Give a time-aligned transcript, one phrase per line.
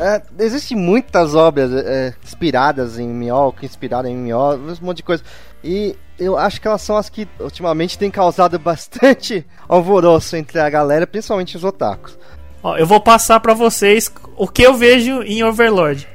[0.00, 5.02] É, Existem muitas obras é, inspiradas em MMO, que inspiraram em MMO, um monte de
[5.02, 5.22] coisa.
[5.62, 10.70] E eu acho que elas são as que ultimamente têm causado bastante alvoroço entre a
[10.70, 12.18] galera, principalmente os otakus.
[12.62, 16.08] Ó, eu vou passar pra vocês o que eu vejo em Overlord.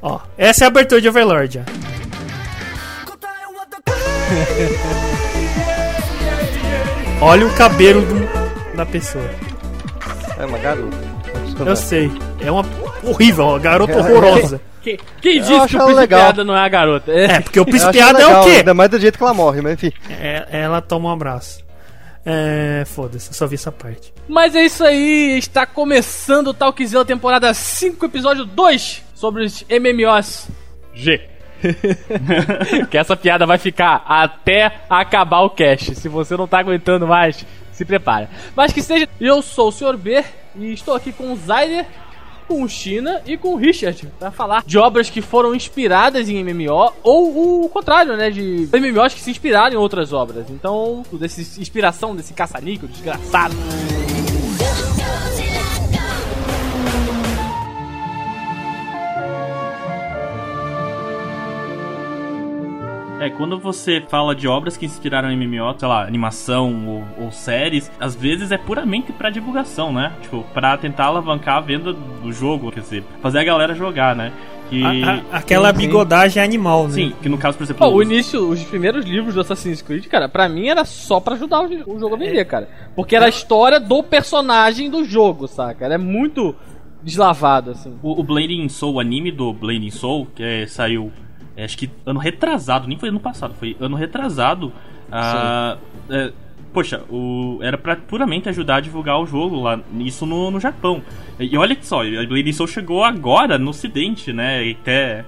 [0.00, 1.62] Ó, essa é a abertura de Overlord.
[7.20, 9.28] Olha o cabelo do- da pessoa.
[10.38, 11.13] É uma garota.
[11.58, 12.10] Eu sei.
[12.40, 12.64] É uma
[13.02, 14.60] horrível, uma garota horrorosa.
[14.82, 14.98] Quem,
[15.40, 16.20] disse que o príncipe legal.
[16.20, 17.10] piada não é a garota?
[17.10, 17.24] É.
[17.24, 18.50] É, porque o príncipe acho piada é o quê?
[18.50, 19.92] Ainda mais do jeito que ela morre, mas enfim.
[20.10, 21.64] É, ela toma um abraço.
[22.26, 24.12] É, foda-se, eu só vi essa parte.
[24.28, 30.48] Mas é isso aí, está começando o Talkzilla temporada 5, episódio 2, sobre os MMOs
[30.94, 31.20] G.
[32.90, 35.94] que essa piada vai ficar até acabar o cast.
[35.94, 37.44] Se você não tá aguentando mais,
[37.74, 38.30] se prepara.
[38.56, 39.96] Mas que seja, eu sou o Sr.
[39.96, 40.24] B
[40.56, 41.86] e estou aqui com o Zyder,
[42.46, 46.42] com o China e com o Richard para falar de obras que foram inspiradas em
[46.44, 50.50] MMO ou o contrário, né, de MMOs que se inspiraram em outras obras.
[50.50, 53.54] Então, dessa inspiração desse caça-níquel desgraçado.
[63.26, 66.86] É, quando você fala de obras que inspiraram MMO, sei lá, animação
[67.18, 70.12] ou, ou séries, às vezes é puramente pra divulgação, né?
[70.22, 74.32] Tipo, pra tentar alavancar a venda do jogo, quer dizer, fazer a galera jogar, né?
[74.68, 75.86] Que, A- a- aquela sim, sim.
[75.86, 76.92] bigodagem animal, né?
[76.94, 77.86] Sim, que no caso, por exemplo.
[77.86, 81.34] Pô, o início, os primeiros livros do Assassin's Creed, cara, pra mim era só pra
[81.34, 82.68] ajudar o, o jogo a vender, cara.
[82.96, 85.84] Porque era a história do personagem do jogo, saca?
[85.84, 86.54] Era muito
[87.02, 87.94] deslavado, assim.
[88.02, 91.90] O, o Blazing Soul, o anime do Blazing Soul, que é, saiu, é, acho que
[92.04, 94.72] ano retrasado, nem foi ano passado, foi ano retrasado.
[95.12, 95.78] ah,
[96.10, 96.32] é,
[96.74, 101.00] poxa, o, era pra puramente ajudar a divulgar o jogo lá, isso no, no Japão.
[101.38, 104.66] E olha só, a Blazing Soul chegou agora no ocidente, né?
[104.66, 105.24] E até.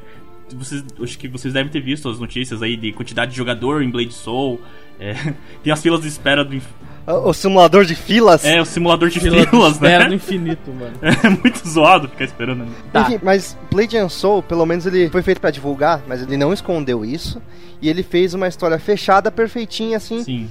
[0.53, 3.91] Vocês, acho que vocês devem ter visto as notícias aí de quantidade de jogador em
[3.91, 4.60] Blade Soul.
[4.98, 5.14] é,
[5.62, 6.60] tem as filas de espera do.
[7.09, 8.44] Inf- O, simulador de filas.
[8.44, 10.17] É, o simulador de Fila filas, espera do né?
[10.17, 10.93] infinito, mano.
[11.22, 12.65] É muito zoado ficar esperando.
[12.65, 12.71] né?
[12.93, 13.03] Tá.
[13.03, 16.53] Enfim, mas Blade and Soul, pelo menos ele foi feito pra divulgar, mas ele não
[16.53, 17.41] escondeu isso.
[17.81, 20.50] E ele fez uma história fechada, perfeitinha, assim, Sim.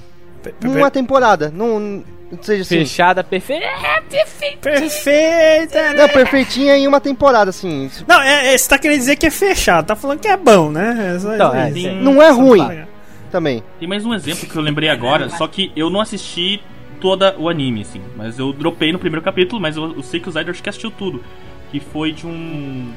[0.62, 1.52] numa temporada.
[1.54, 2.04] Não,
[2.40, 2.78] seja assim.
[2.78, 3.64] Fechada, perfeita.
[3.66, 4.58] É, perfeito.
[4.60, 5.94] Perfeita, né?
[5.94, 7.90] Não, perfeitinha em uma temporada, assim.
[8.06, 10.70] Não, é, é, você tá querendo dizer que é fechado, tá falando que é bom,
[10.70, 11.14] né?
[11.16, 11.70] É só Então, é.
[12.00, 12.88] Não é ruim paga.
[13.26, 13.62] Também.
[13.78, 16.60] Tem mais um exemplo que eu lembrei agora, só que eu não assisti
[17.00, 18.00] toda o anime, assim.
[18.16, 20.90] Mas eu dropei no primeiro capítulo, mas eu, eu sei que o Zyder que assistiu
[20.90, 21.22] tudo.
[21.70, 22.92] Que foi de um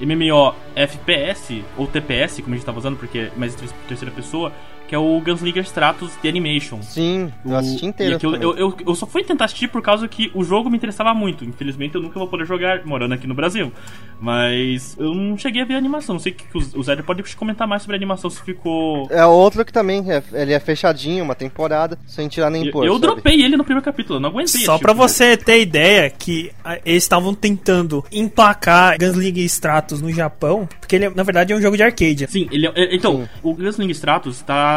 [0.00, 4.52] MMO FPS, ou TPS, como a gente tava usando, porque é mais ter- terceira pessoa,
[4.88, 6.80] que é o Gunslinger Stratos The Animation.
[6.82, 8.18] Sim, eu O- assisti e inteiro.
[8.22, 11.44] eu, eu, eu só fui tentar assistir por causa que o jogo me interessava muito.
[11.44, 13.72] Infelizmente eu nunca vou poder jogar morando aqui no Brasil.
[14.20, 16.14] Mas eu não cheguei a ver a animação.
[16.14, 18.42] Não sei o que que o o Zyder pode comentar mais sobre a animação se
[18.42, 19.06] ficou.
[19.10, 22.84] É outro que também é, ele é fechadinho, uma temporada, sem tirar nem Eu, pôr.
[22.86, 23.06] eu sabe?
[23.06, 24.46] dropei ele no primeiro capítulo, eu não aguentei.
[24.62, 25.08] Só assistir pra o primeiro.
[25.12, 26.50] você ter ideia que
[26.84, 31.76] eles estavam tentando emplacar Gunslinger Stratos no Japão, porque ele, na verdade, é um jogo
[31.76, 32.26] de arcade.
[32.28, 33.28] Sim, ele, é- então, Sim.
[33.42, 34.75] o Gunsling Stratos tá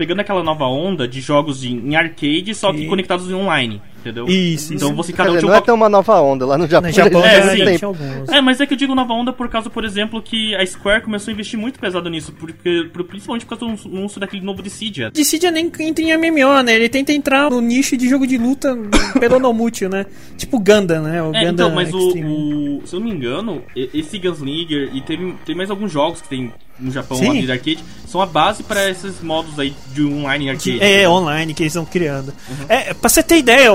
[0.00, 2.86] pegando aquela nova onda de jogos de, em arcade, só que Sim.
[2.86, 4.24] conectados em online, entendeu?
[4.26, 4.96] Isso, Então isso.
[4.96, 6.88] você cada um dizer, tinha não um é tão uma nova onda lá no Japão.
[6.88, 8.28] No Japão é, alguns.
[8.30, 11.02] É, mas é que eu digo nova onda por causa, por exemplo, que a Square
[11.02, 14.62] começou a investir muito pesado nisso, porque, por- principalmente por causa do anúncio daquele novo
[14.62, 15.10] Dissidia.
[15.10, 16.74] Dissidia nem entra em MMO, né?
[16.76, 18.74] Ele tenta entrar no nicho de jogo de luta
[19.20, 20.06] pelo Nomútil, né?
[20.38, 21.22] Tipo Gundam, né?
[21.22, 24.90] O É, Gundam então, mas o, o- Se eu não me engano, e- esse Gunslinger
[24.94, 26.50] e tem, tem mais alguns jogos que tem
[26.80, 27.40] no Japão Sim.
[27.44, 30.78] de arcade, são a base para esses modos aí de online arcade.
[30.82, 32.32] É, online que eles estão criando.
[32.68, 33.70] É, pra você ter ideia,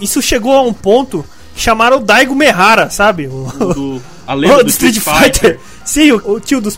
[0.00, 1.24] isso chegou a um ponto
[1.54, 3.26] que chamaram o Daigo Mehara, sabe?
[3.26, 5.58] O, O do, a lenda do do Street Fighter.
[5.84, 6.76] Sim, o, o tio dos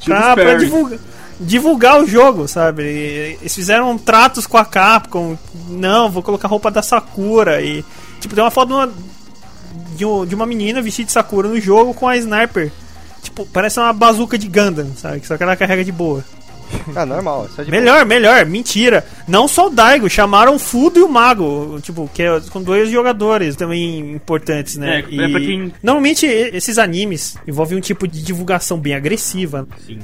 [0.00, 0.98] tio Pra, pra divulgar,
[1.40, 2.82] divulgar o jogo, sabe?
[2.84, 5.36] E eles fizeram tratos com a Capcom.
[5.68, 7.60] Não, vou colocar roupa da Sakura.
[7.62, 7.84] E,
[8.20, 8.92] tipo, tem uma foto de uma,
[10.04, 12.72] um- de uma menina vestida de Sakura no jogo com a sniper.
[13.24, 15.26] Tipo, parece uma bazuca de Gundam, sabe?
[15.26, 16.22] Só que ela carrega de boa.
[16.94, 17.46] Ah, normal.
[17.50, 19.04] Isso é de Melhor, melhor, mentira.
[19.28, 22.90] Não só o Daigo, chamaram o Fudo e o Mago, tipo, que é com dois
[22.90, 24.96] jogadores também importantes, né?
[25.10, 29.66] É, é pra quem- Normalmente e- esses animes envolvem um tipo de divulgação bem agressiva.
[29.86, 29.98] Sim.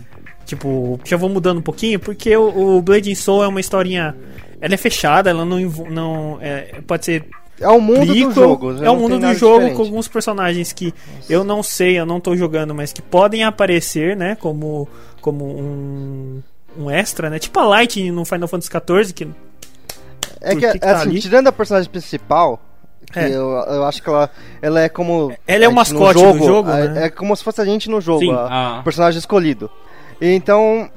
[0.46, 4.14] Tipo, já vou mudando um pouquinho, porque o, o Blade and Soul é uma historinha.
[4.60, 5.58] Ela é fechada, ela não.
[5.90, 7.24] não é, pode ser
[7.60, 8.76] É o mundo prequel, do jogo.
[8.78, 9.76] já É o mundo do jogo diferente.
[9.76, 10.94] com alguns personagens que
[11.28, 14.34] eu não sei, eu não tô jogando, mas que podem aparecer, né?
[14.40, 14.88] Como,
[15.20, 16.42] como um,
[16.78, 17.38] um extra, né?
[17.38, 19.28] Tipo a Lightning no Final Fantasy XIV, que
[20.40, 21.20] É que, que que tá assim, ali?
[21.20, 22.58] tirando a personagem principal,
[23.12, 23.28] Que É.
[23.28, 24.30] eu, eu acho que ela,
[24.62, 25.32] ela é como.
[25.46, 27.04] Ela é o mascote do jogo, é, né?
[27.06, 29.68] é como se fosse a gente no jogo, Sim, a- a- o personagem escolhido.
[30.20, 30.88] E Então,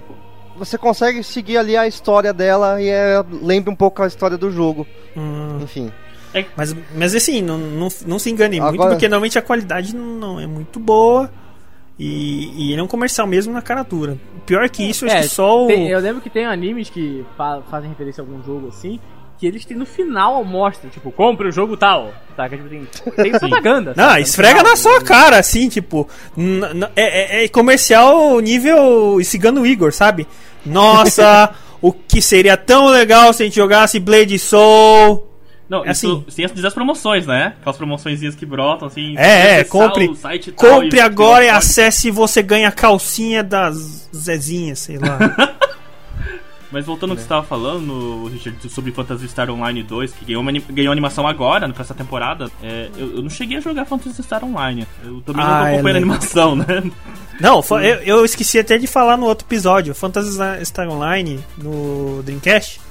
[0.55, 4.51] você consegue seguir ali a história dela e é, lembra um pouco a história do
[4.51, 4.85] jogo.
[5.17, 5.91] Hum, Enfim.
[6.57, 10.05] Mas, mas assim, não, não, não se engane muito, Agora- porque normalmente a qualidade não,
[10.15, 11.29] não é muito boa.
[11.99, 14.17] E, e ele é um comercial mesmo na cara dura.
[14.47, 15.69] Pior que isso, acho que só o.
[15.69, 18.99] É, tem- eu lembro que tem animes que fa- fazem referência a algum jogo assim,
[19.37, 22.11] que eles têm no final mostra, tipo, compre o jogo tal.
[22.35, 22.57] Saca?
[22.57, 23.93] Tipo, tem, tem propaganda.
[23.95, 24.71] Não, esfrega final.
[24.71, 26.09] na sua cara, assim, tipo.
[26.95, 30.27] É, é- é comercial nível Cigano Igor, sabe?
[30.65, 35.29] Nossa, o que seria tão legal se a gente jogasse Blade Soul.
[35.69, 36.35] Não, É isso assim.
[36.35, 37.53] tem as, dizer as promoções, né?
[37.59, 39.15] Aquelas promoçõezinhas que brotam, assim.
[39.17, 43.43] É, é, compre, tal, compre e- agora e e- acesse e você ganha a calcinha
[43.43, 45.17] das Zezinhas, sei lá.
[46.71, 50.43] Mas voltando ao que você estava falando, Richard, sobre Phantasy Star Online 2, que ganhou,
[50.71, 54.43] ganhou animação agora, pra essa temporada, é, eu, eu não cheguei a jogar Phantasy Star
[54.43, 54.87] Online.
[55.03, 56.15] Eu também não Ah, tô é acompanhando a legal.
[56.15, 56.91] animação, né?
[57.39, 59.93] Não, eu, eu esqueci até de falar no outro episódio.
[59.93, 62.81] Phantasy Star Online no Dreamcast,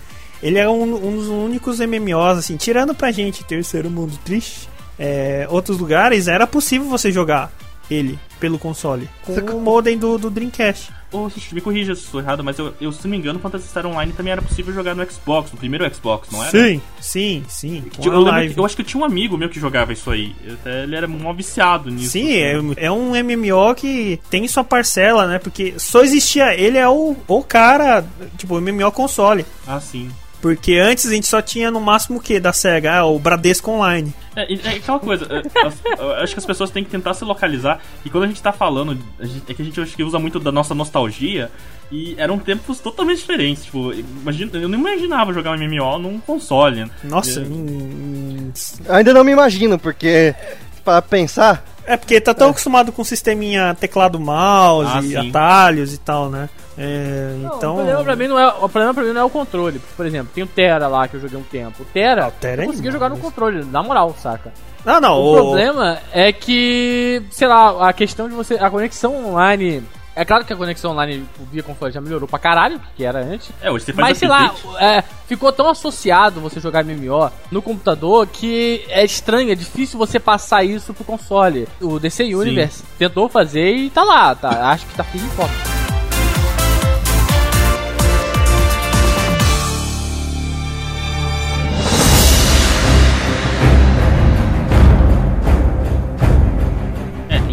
[0.43, 4.69] ele é um, um dos únicos MMOs, assim, tirando pra gente Terceiro Mundo Triste,
[4.99, 7.51] é, outros lugares era possível você jogar
[7.91, 10.91] ele pelo console com o modem do, do Dreamcast.
[11.13, 13.85] Richard, me corrija se estou errado, mas eu, eu, se não me engano, Phantasy Star
[13.85, 16.51] Online também era possível jogar no Xbox, no primeiro Xbox, não era?
[16.51, 17.85] Sim, sim, sim.
[18.15, 18.25] eu,
[18.55, 20.35] que- eu acho que eu tinha um amigo meu que jogava isso aí.
[20.51, 22.13] Até ele era mó viciado nisso.
[22.13, 25.39] Sim, é, é um MMO que tem sua parcela, né?
[25.39, 26.55] Porque só existia.
[26.59, 28.03] Ele é o, o cara,
[28.39, 29.45] tipo, MMO console.
[29.67, 30.11] Ah, sim.
[30.43, 32.93] Porque antes a gente só tinha no máximo o que da SEGA?
[32.97, 34.13] Ah, o Bradesco Online.
[34.37, 37.79] É, é aquela coisa, é, acho que as pessoas têm que tentar se localizar.
[38.05, 40.41] E quando a gente tá falando, gente- é que a gente acho que usa muito
[40.41, 41.51] da nossa nostalgia.
[41.93, 43.65] E eram tempos totalmente diferentes.
[43.67, 46.81] Tipo, imagina, eu não imaginava jogar um MMO num console.
[46.87, 46.91] né?
[47.05, 47.43] Nossa, É.
[47.45, 48.51] hum,
[48.89, 50.35] Ainda não me imagino, porque.
[50.85, 56.29] Para pensar, é porque tá tão acostumado com sisteminha teclado mouse, Ah, atalhos e tal,
[56.29, 56.49] né?
[56.79, 57.73] É, Não, então.
[57.73, 59.81] O problema pra mim não é, o problema pra mim não é o controle.
[59.97, 61.83] Por exemplo, tem o Terra lá que eu joguei um tempo.
[61.83, 64.15] O Terra, Ah, o Terra é eu consegui animal, jogar no mas- controle, na moral,
[64.19, 64.53] saca?
[64.85, 68.55] Não, não, O o, problema é que, sei lá, a questão de você.
[68.55, 69.83] A conexão online.
[70.15, 73.51] É claro que a conexão online via console já melhorou pra caralho, que era antes.
[73.63, 77.63] É, hoje você faz Mas sei lá, é, ficou tão associado você jogar MMO no
[77.63, 81.67] computador que é estranho, é difícil você passar isso pro console.
[81.81, 85.82] O DC Universe tentou fazer e tá lá, tá, acho que tá firme forte.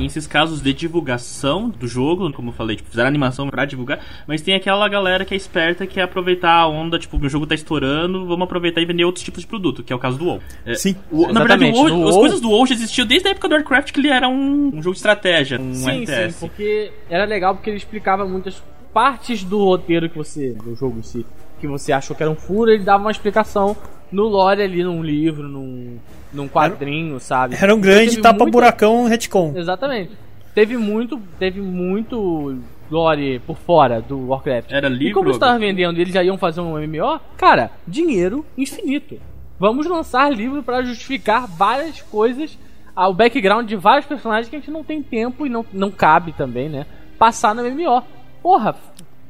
[0.09, 4.41] Esses casos de divulgação do jogo, como eu falei, tipo, fizeram animação pra divulgar, mas
[4.41, 7.55] tem aquela galera que é esperta que é aproveitar a onda, tipo, meu jogo tá
[7.55, 10.39] estourando, vamos aproveitar e vender outros tipos de produto, que é o caso do WoW.
[10.65, 10.95] É, Sim.
[11.11, 13.31] o- na verdade, o WoW, no as WoW- coisas do WoW já existiam desde a
[13.31, 16.31] época do Warcraft, que ele era um, um jogo de estratégia, um sim, RTS.
[16.33, 18.61] sim, porque era legal porque ele explicava muitas
[18.93, 20.51] partes do roteiro que você.
[20.63, 21.25] do jogo em si,
[21.59, 23.75] que você achou que era um furo, ele dava uma explicação
[24.11, 25.97] no lore ali, num livro, num,
[26.33, 27.55] num quadrinho, sabe?
[27.59, 29.53] era um grande tapa-buracão retcon.
[29.55, 30.11] Exatamente.
[30.53, 32.57] Teve muito, teve muito
[32.89, 34.71] lore por fora do Warcraft.
[34.71, 38.45] Era E livro, como estava vendendo e eles já iam fazer um MMO, cara, dinheiro
[38.57, 39.19] infinito.
[39.59, 42.57] Vamos lançar livro para justificar várias coisas,
[42.95, 45.91] ah, o background de vários personagens que a gente não tem tempo e não, não
[45.91, 46.85] cabe também, né?
[47.17, 48.01] Passar no MMO.
[48.41, 48.75] Porra,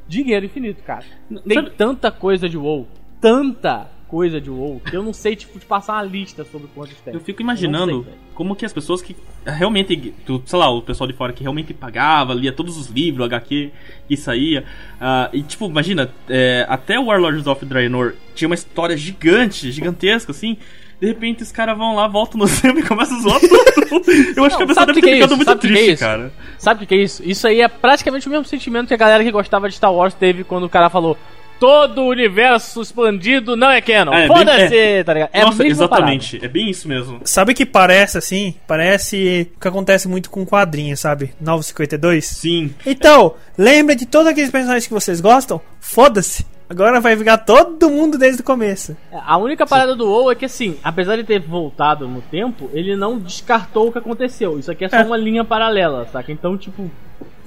[0.08, 1.06] dinheiro infinito, cara.
[1.48, 2.88] Tem sabe- tanta coisa de WoW,
[3.20, 6.96] tanta coisa de WoW, que eu não sei, tipo, de passar uma lista sobre quantos
[7.06, 7.14] tem.
[7.14, 8.18] Eu fico Não imaginando sei, velho.
[8.34, 10.14] como que as pessoas que realmente,
[10.46, 13.72] sei lá, o pessoal de fora que realmente pagava, lia todos os livros, HQ
[14.08, 14.66] que saía.
[15.00, 20.32] ah, e tipo, imagina, é, até o Warlords of Draenor tinha uma história gigante, gigantesca,
[20.32, 20.58] assim.
[21.00, 24.12] De repente os caras vão lá, voltam no tempo e começam a zoar tudo.
[24.36, 25.68] Eu acho que a Não, pessoa deve que ter é ficado muito Sabe o que
[25.68, 26.34] é triste, cara.
[26.58, 27.24] Sabe o que é isso?
[27.26, 30.14] Isso aí é praticamente o mesmo sentimento que a galera que gostava de Star Wars
[30.14, 31.18] teve quando o cara falou
[31.60, 34.14] todo o universo expandido não é canon.
[34.14, 35.04] É, bem- Foda-se, é.
[35.04, 35.30] tá ligado?
[35.34, 36.40] É Nossa, exatamente.
[36.44, 37.22] É bem isso mesmo.
[37.26, 38.56] Sabe o que parece assim?
[38.68, 41.34] Parece o que acontece muito com quadrinhos, sabe?
[41.42, 42.26] 952?
[42.26, 42.74] Sim.
[42.86, 45.62] Então, lembra de todos aqueles personagens que vocês gostam?
[45.80, 46.46] Foda-se!
[46.70, 48.96] Agora vai vingar todo mundo desde o começo.
[49.12, 52.96] A única parada do WoW é que assim, apesar de ter voltado no tempo, ele
[52.96, 54.60] não descartou o que aconteceu.
[54.60, 55.04] Isso aqui é só É.
[55.04, 56.32] uma linha paralela, saca?
[56.32, 56.90] Então, tipo.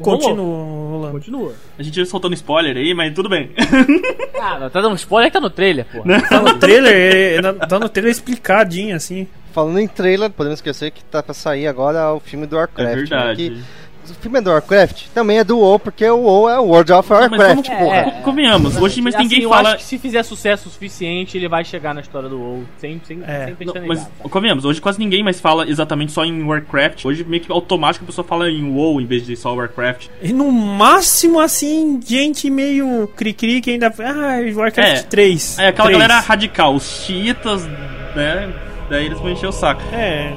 [0.01, 1.13] Continua rolando.
[1.13, 1.53] Continua.
[1.79, 3.51] A gente ia soltando spoiler aí, mas tudo bem.
[4.45, 6.03] Ah, tá dando spoiler que tá no trailer, pô.
[6.29, 9.29] Tá no trailer, é, é, tá no trailer explicadinho assim.
[9.53, 12.91] falando em trailer, podemos esquecer que tá pra sair agora o filme do Warcraft.
[12.91, 13.51] É né, verdade.
[13.51, 13.63] que
[14.11, 16.93] o filme é do Warcraft, também é do WoW, porque o WoW é o World
[16.93, 17.97] of Mas Warcraft, vamos- porra.
[17.97, 18.03] É.
[18.11, 19.71] co- Convenhamos, hoje, mas Assim, ninguém eu fala.
[19.71, 22.65] acho que se fizer sucesso o suficiente, ele vai chegar na história do WoW.
[22.79, 23.55] Sem, sem, É.
[23.57, 24.11] sem Não, mas, sabe?
[24.31, 27.05] convenhamos, hoje quase ninguém mais fala exatamente só em Warcraft.
[27.05, 30.07] Hoje meio que automático a pessoa fala em WoW em vez de só Warcraft.
[30.23, 33.93] E no máximo, assim, gente meio cri-cri que ainda.
[33.99, 35.03] Ah, Warcraft É.
[35.03, 35.59] 3.
[35.59, 36.01] É aquela 3.
[36.03, 37.65] galera radical, os chiitas,
[38.17, 38.53] né?
[38.91, 39.83] Daí eles vão encher o saco.
[39.93, 40.33] É.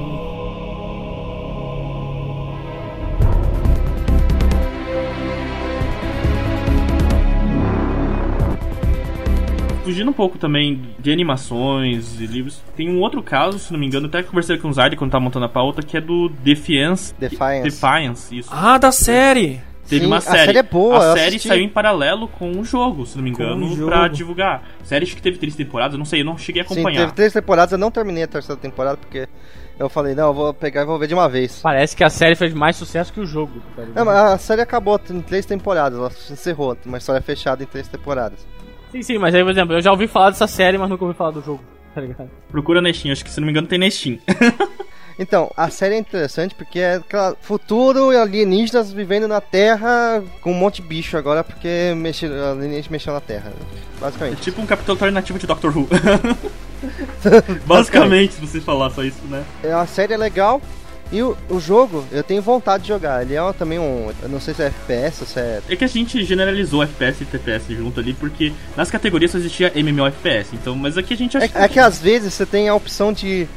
[9.86, 13.86] Fugindo um pouco também de animações e livros, tem um outro caso, se não me
[13.86, 16.28] engano, até que conversei com o Zayde quando tava montando a pauta, que é do
[16.28, 17.14] Defiance.
[17.20, 17.64] Defiance.
[17.64, 18.50] Defiance, isso.
[18.52, 19.62] Ah, da série!
[19.88, 20.46] Teve Sim, uma a série.
[20.46, 21.48] série é boa, A série assisti.
[21.48, 23.86] saiu em paralelo com o jogo, se não me engano, jogo.
[23.92, 24.64] pra divulgar.
[24.84, 27.02] Série acho que teve três temporadas, eu não sei, eu não cheguei a Sim, acompanhar.
[27.02, 29.30] teve três temporadas, eu não terminei a terceira temporada, porque
[29.78, 31.60] eu falei, não, eu vou pegar e vou ver de uma vez.
[31.62, 33.62] Parece que a série fez mais sucesso que o jogo.
[33.94, 37.68] Não, mas a série acabou em três temporadas, ela se encerrou, uma história fechada em
[37.68, 38.40] três temporadas.
[38.96, 41.18] Sim, sim, mas aí, por exemplo, eu já ouvi falar dessa série, mas nunca ouvi
[41.18, 41.62] falar do jogo.
[41.94, 42.30] Tá ligado?
[42.50, 44.20] Procura na Steam, acho que se não me engano tem na Steam.
[45.18, 50.52] Então, a série é interessante porque é aquela futuro e alienígenas vivendo na Terra com
[50.52, 53.54] um monte de bicho agora porque mexer, alienígenas mexeu na Terra,
[53.98, 54.42] É basicamente.
[54.42, 55.88] tipo um capítulo alternativo de Doctor Who.
[57.66, 59.46] Basicamente, se você falar só isso, né?
[59.64, 60.62] É, A série é legal
[61.12, 63.22] e o, o jogo eu tenho vontade de jogar.
[63.22, 65.84] Ele é também um, eu não sei se é FPS ou se é É que
[65.84, 70.76] a gente generalizou FPS e TPS junto ali, porque nas categorias só existia MMOFPS, então,
[70.76, 73.48] mas aqui a gente acha É, é que às vezes você tem a opção de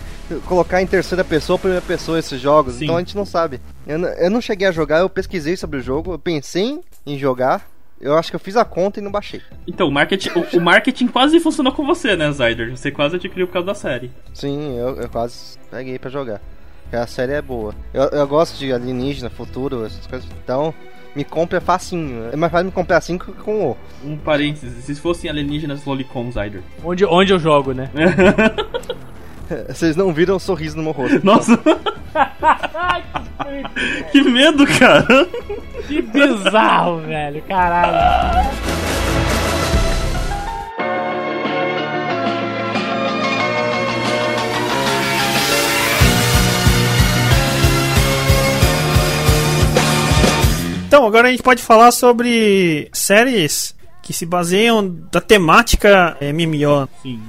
[0.45, 2.85] colocar em terceira pessoa ou primeira pessoa esses jogos, Sim.
[2.85, 3.61] então a gente não sabe.
[3.87, 7.67] Eu, eu não cheguei a jogar, eu pesquisei sobre o jogo, eu pensei em jogar,
[8.00, 9.40] eu acho que eu fiz a conta e não baixei.
[9.67, 12.76] Então, o marketing, o, o marketing quase funcionou com você, né, Zyder?
[12.76, 14.11] Você quase adquiriu por causa da série.
[14.35, 16.40] Sim, eu, eu quase peguei pra jogar.
[16.92, 17.75] A série é boa.
[17.92, 20.28] Eu, eu gosto de alienígena, futuro, essas coisas.
[20.42, 20.73] Então,
[21.14, 22.30] me compra facinho.
[22.33, 23.76] É mais fácil me comprar assim que com o.
[24.04, 26.62] Um parênteses, se fossem alienígenas Lolicon, Zyder.
[26.83, 27.90] Onde, onde eu jogo, né?
[29.68, 31.25] Vocês não viram o sorriso no meu rosto.
[31.25, 31.59] Nossa!
[34.12, 35.07] que medo, cara!
[35.87, 37.42] Que bizarro, velho.
[37.42, 38.50] Caralho.
[50.88, 56.88] Então, agora a gente pode falar sobre séries que se baseiam da temática MMO.
[57.02, 57.21] Sim.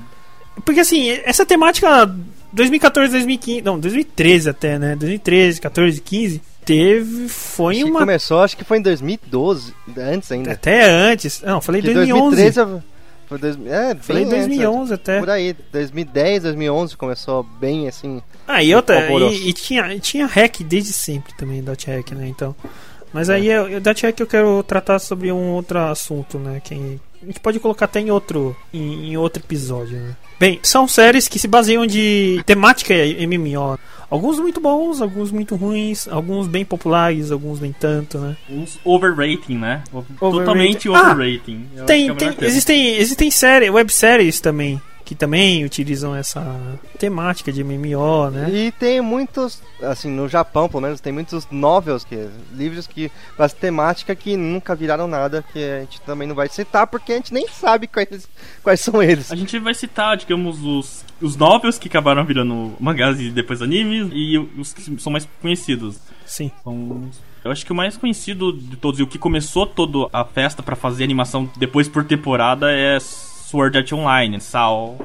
[0.63, 2.09] Porque assim, essa temática
[2.53, 4.95] 2014, 2015, não, 2013 até, né?
[4.95, 10.31] 2013, 14, 15, teve foi Acho que uma começou, acho que foi em 2012, antes
[10.31, 10.53] ainda.
[10.53, 11.41] até antes.
[11.41, 12.35] Não, falei Que 2011.
[12.37, 12.83] 2013 eu-
[13.27, 15.19] foi dois, é, bem Falei antes, 2011 até.
[15.19, 18.21] Por aí, 2010, 2011 começou bem assim.
[18.47, 22.25] Ah, e outra, e, e tinha, e tinha hack desde sempre também, dot hack, né?
[22.27, 22.55] Então.
[23.13, 26.61] Mas aí, eu, eu- dot hack eu quero tratar sobre um outro assunto, né?
[26.63, 26.73] Que
[27.21, 30.15] a gente pode colocar até em outro, em, em outro episódio, né?
[30.39, 32.93] Bem, são séries que se baseiam de temática
[33.27, 33.77] MMO.
[34.09, 38.35] Alguns muito bons, alguns muito ruins, alguns bem populares, alguns nem tanto, né?
[38.49, 39.83] Uns overrating, né?
[39.93, 40.15] Overrating.
[40.19, 41.65] Totalmente Ah, overrating.
[41.65, 46.45] Acho que é Tem, tem, existem, existem séries, webséries também, que também utilizam essa
[46.99, 48.47] temática de MMO, né?
[48.47, 53.43] E tem muitos, assim, no Japão pelo menos, tem muitos novels, que, livros que, com
[53.43, 57.15] essa temática que nunca viraram nada, que a gente também não vai citar, porque a
[57.15, 58.29] gente nem sabe quais,
[58.61, 59.31] quais são eles.
[59.31, 64.11] A gente vai citar, digamos, os, os novels que acabaram virando mangás e depois animes
[64.13, 65.97] e os que são mais conhecidos.
[66.23, 66.51] Sim.
[66.63, 67.09] São-
[67.43, 70.61] eu acho que o mais conhecido de todos e o que começou toda a festa
[70.61, 72.99] pra fazer animação depois por temporada é
[73.49, 74.95] Sword Art Online, Sal.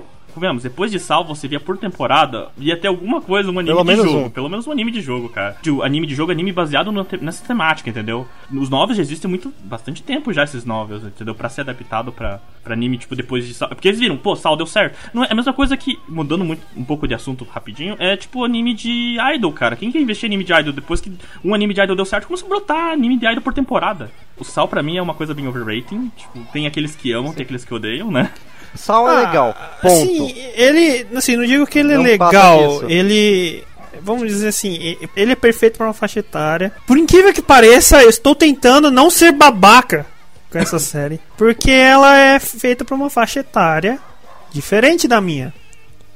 [0.40, 3.84] Vemos, depois de Sal, você via por temporada, ia ter alguma coisa, um anime Pelo
[3.84, 4.26] de jogo.
[4.26, 4.30] um.
[4.30, 5.56] Pelo menos um anime de jogo, cara.
[5.62, 8.26] De- anime de jogo, anime baseado no nessa temática, entendeu?
[8.52, 11.34] Os novels já existem muito, bastante tempo já, esses novels, entendeu?
[11.34, 13.68] Pra ser adaptado pra, pra anime, tipo, depois de Sal.
[13.68, 14.96] Porque eles viram, pô, Sal deu certo.
[15.14, 18.44] Não é a mesma coisa que, mudando muito, um pouco de assunto rapidinho, é tipo
[18.44, 19.76] anime de idol, cara.
[19.76, 21.12] Quem quer investir em anime de idol depois que
[21.44, 24.10] um anime de idol deu certo, começou a brotar anime de idol por temporada.
[24.36, 26.10] O Sal, pra mim, é uma coisa bem overrating.
[26.16, 28.32] Tipo, tem aqueles que amam, tem aqueles que odeiam, né?
[28.74, 29.94] Sal é legal, ponto.
[29.94, 33.64] Assim, ele, assim, não digo que ele é Não passa legal, ele
[34.00, 36.72] vamos dizer assim, ele é perfeito para uma faixa etária.
[36.86, 40.06] Por incrível que pareça, eu estou tentando não ser babaca
[40.50, 43.98] com essa série, porque ela é feita para uma faixa etária
[44.52, 45.52] diferente da minha.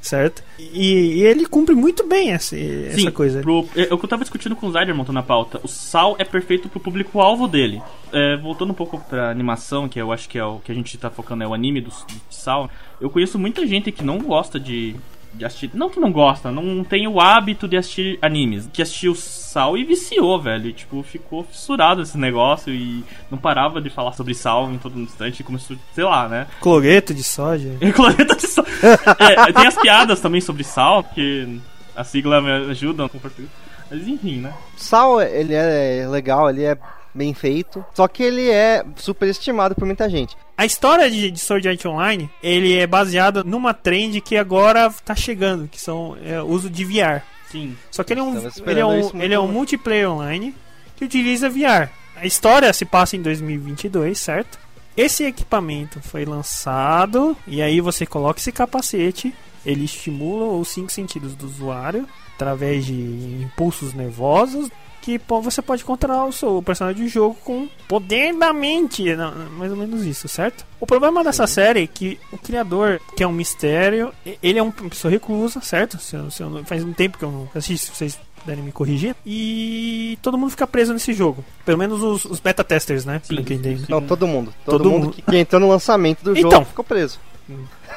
[0.01, 0.43] Certo?
[0.57, 3.41] E, e ele cumpre muito bem essa, essa coisa.
[3.41, 5.59] Pro, é, é o que eu tava discutindo com o Zyder montando a pauta.
[5.63, 7.81] O Sal é perfeito pro público-alvo dele.
[8.11, 10.97] É, voltando um pouco pra animação, que eu acho que é o que a gente
[10.97, 12.69] tá focando, é o anime do, do Sal.
[12.99, 14.95] Eu conheço muita gente que não gosta de
[15.33, 15.71] de assistir.
[15.73, 18.69] Não que não gosta, não tem o hábito de assistir animes.
[18.71, 20.67] Que assistiu Sal e viciou, velho.
[20.67, 24.99] E, tipo, ficou fissurado esse negócio e não parava de falar sobre Sal em todo
[24.99, 25.39] instante.
[25.39, 26.47] E começou, sei lá, né?
[26.59, 27.69] Cloreto de soja.
[27.95, 28.65] Cloreto de Sal.
[29.19, 31.59] é, tem as piadas também sobre Sal, que
[31.95, 33.49] a sigla me ajuda com português.
[33.89, 34.53] Mas enfim, né?
[34.77, 36.77] Sal, ele é legal, ele é
[37.13, 40.35] bem feito, só que ele é superestimado por muita gente.
[40.57, 45.15] A história de, de Sword Art Online, ele é baseado numa trend que agora tá
[45.15, 47.21] chegando, que são é, uso de VR.
[47.49, 47.75] Sim.
[47.89, 50.55] Só que ele é um, ele é um, ele é um multiplayer online
[50.95, 51.89] que utiliza VR.
[52.15, 54.59] A história se passa em 2022, certo?
[54.95, 59.33] Esse equipamento foi lançado e aí você coloca esse capacete,
[59.65, 64.69] ele estimula os cinco sentidos do usuário através de impulsos nervosos
[65.01, 69.03] que você pode controlar o seu personagem de jogo com poder da mente,
[69.51, 70.65] mais ou menos isso, certo?
[70.79, 71.53] O problema dessa Sim.
[71.53, 75.97] série é que o criador, que é um mistério, ele é uma pessoa reclusa, certo?
[75.99, 78.71] Se eu, se eu, faz um tempo que eu não assisto, se vocês puderem me
[78.71, 79.15] corrigir.
[79.25, 81.43] E todo mundo fica preso nesse jogo.
[81.65, 83.21] Pelo menos os, os beta testers, né?
[83.23, 83.85] Sim, sim.
[83.89, 84.53] Não, todo mundo.
[84.65, 87.19] Todo, todo mundo, mundo, que, que entrou no lançamento do então, jogo ficou preso.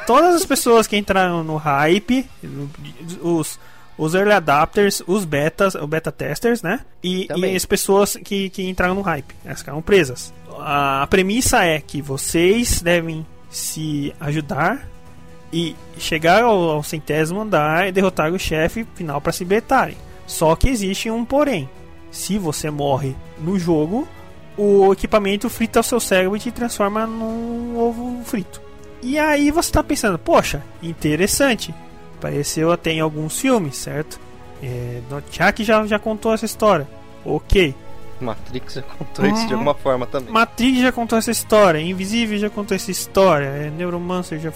[0.06, 2.26] Todas as pessoas que entraram no hype,
[3.20, 3.58] os
[4.02, 6.80] os early adapters, os betas, o beta testers, né?
[7.02, 10.34] E, e as pessoas que, que entraram no hype, elas ficaram presas.
[10.58, 14.88] A, a premissa é que vocês devem se ajudar
[15.52, 19.96] e chegar ao, ao centésimo andar e derrotar o chefe final para se betarem.
[20.26, 21.70] Só que existe um porém.
[22.10, 24.08] Se você morre no jogo,
[24.56, 28.60] o equipamento frita o seu cérebro e te transforma num ovo frito.
[29.00, 31.72] E aí você está pensando, poxa, interessante.
[32.22, 34.20] Apareceu até em alguns filmes, certo?
[34.62, 36.86] É, Chuck já, já contou essa história.
[37.24, 37.74] Ok.
[38.20, 39.34] Matrix já contou uhum.
[39.34, 40.32] isso de alguma forma também.
[40.32, 41.80] Matrix já contou essa história.
[41.80, 43.46] Invisível já contou essa história.
[43.46, 44.52] É, Neuromancer já.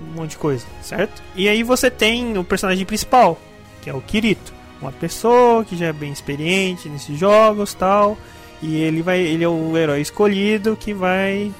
[0.00, 1.22] Um monte de coisa, certo?
[1.36, 3.38] E aí você tem o personagem principal,
[3.82, 4.54] que é o Kirito.
[4.80, 8.16] Uma pessoa que já é bem experiente nesses jogos tal.
[8.62, 9.20] E ele vai.
[9.20, 11.52] Ele é o herói escolhido que vai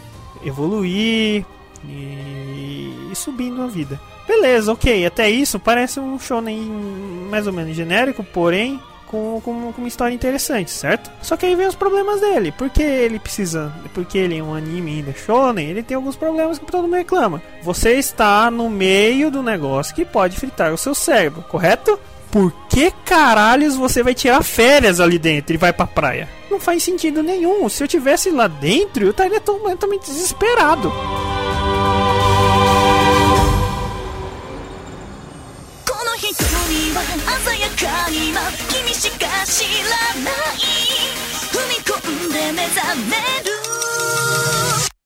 [0.42, 1.44] evoluir
[1.84, 4.00] e, e subindo a vida.
[4.26, 5.04] Beleza, ok.
[5.06, 6.60] Até isso parece um shonen
[7.30, 8.80] mais ou menos genérico, porém
[9.12, 11.10] com, com, com, uma história interessante, certo?
[11.20, 12.50] Só que aí vem os problemas dele.
[12.56, 13.72] Porque ele precisa.
[13.92, 17.42] Porque ele é um anime ainda shonen, ele tem alguns problemas que todo mundo reclama.
[17.62, 21.98] Você está no meio do negócio que pode fritar o seu cérebro, correto?
[22.30, 26.26] Por que caralhos você vai tirar férias ali dentro e vai pra praia?
[26.50, 27.68] Não faz sentido nenhum.
[27.68, 30.90] Se eu tivesse lá dentro, eu estaria totalmente desesperado.
[36.93, 37.01] は
[37.45, 40.59] 鮮やかに今君しか知らない
[41.51, 41.95] 踏み込
[42.27, 43.57] んで目覚める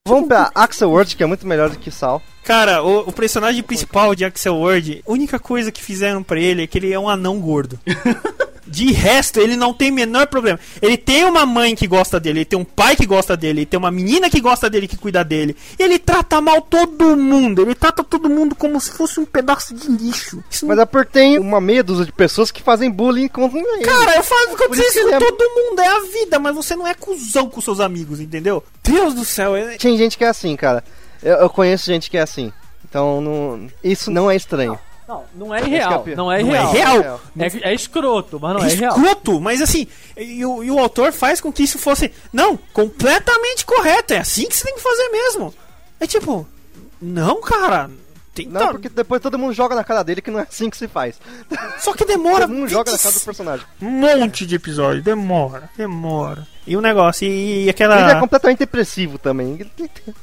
[0.07, 2.21] Vamos pra Axel World, que é muito melhor do que Sal.
[2.46, 6.62] Cara, o, o personagem principal de Axel World, a única coisa que fizeram para ele
[6.62, 7.76] é que ele é um anão gordo.
[8.68, 10.58] De resto, ele não tem o menor problema.
[10.82, 13.66] Ele tem uma mãe que gosta dele, ele tem um pai que gosta dele, ele
[13.66, 15.56] tem uma menina que gosta dele, que cuida dele.
[15.78, 17.62] Ele trata mal todo mundo.
[17.62, 20.42] Ele trata todo mundo como se fosse um pedaço de lixo.
[20.50, 20.82] Isso Mas não...
[20.82, 23.84] é porque tem uma meia dúzia de pessoas que fazem bullying contra ele.
[23.84, 25.18] Cara, eu falo com isso com é...
[25.18, 25.80] todo mundo.
[25.80, 28.64] É a vida, mas você não é cuzão com seus amigos, entendeu?
[28.82, 29.54] Deus do céu.
[29.54, 29.76] É...
[29.76, 30.82] Tem gente que é assim, cara.
[31.22, 32.52] Eu, eu conheço gente que é assim.
[32.88, 33.68] Então, não...
[33.82, 34.78] isso não é estranho.
[35.06, 36.04] Não, não é irreal.
[36.16, 36.64] Não é irreal.
[36.64, 37.20] Não é, real.
[37.38, 38.96] É, é, escroto, mas não é, é real.
[38.96, 42.12] Escroto, mas assim, e o, e o autor faz com que isso fosse.
[42.32, 44.14] Não, completamente correto.
[44.14, 45.54] É assim que você tem que fazer mesmo.
[46.00, 46.46] É tipo,
[47.00, 47.88] não, cara.
[48.36, 50.76] Tem não, porque depois todo mundo joga na cara dele que não é assim que
[50.76, 51.18] se faz.
[51.80, 52.46] Só que demora.
[52.46, 53.66] todo mundo joga na cara do personagem.
[53.80, 56.46] Um monte de episódio, demora, demora.
[56.66, 57.98] E o negócio, e, e aquela.
[57.98, 59.58] Ele é completamente depressivo também.